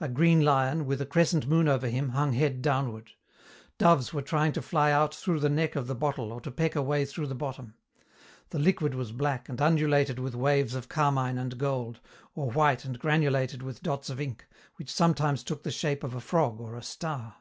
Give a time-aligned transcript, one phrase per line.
[0.00, 3.12] A green lion, with a crescent moon over him, hung head downward.
[3.78, 6.74] Doves were trying to fly out through the neck of the bottle or to peck
[6.74, 7.74] a way through the bottom.
[8.48, 12.00] The liquid was black and undulated with waves of carmine and gold,
[12.34, 16.20] or white and granulated with dots of ink, which sometimes took the shape of a
[16.20, 17.36] frog or a star.